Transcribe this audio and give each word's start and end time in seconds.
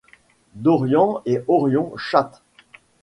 Dorian 0.55 1.21
et 1.27 1.43
Orion 1.47 1.95
chattent. 1.95 2.41